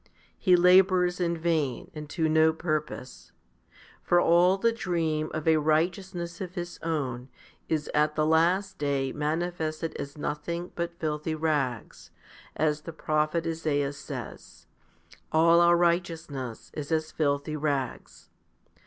he 0.39 0.55
labours 0.55 1.19
in 1.19 1.37
vain 1.37 1.91
and 1.93 2.09
to 2.09 2.27
no 2.27 2.51
purpose. 2.51 3.31
For 4.01 4.19
all 4.19 4.57
the 4.57 4.71
dream 4.71 5.29
of 5.31 5.47
a 5.47 5.57
righteousness 5.57 6.41
of 6.41 6.55
his 6.55 6.79
own 6.81 7.29
is 7.69 7.87
at 7.93 8.15
the 8.15 8.25
last 8.25 8.79
day 8.79 9.11
manifested 9.11 9.95
as 9.97 10.17
nothing 10.17 10.71
but 10.73 10.97
filthy 10.97 11.35
rags, 11.35 12.09
as 12.55 12.81
the 12.81 12.93
prophet 12.93 13.45
Esaias 13.45 13.99
says, 13.99 14.65
All 15.31 15.61
our 15.61 15.77
righteousness 15.77 16.71
is 16.73 16.91
as 16.91 17.11
filthy 17.11 17.55
rags. 17.55 18.31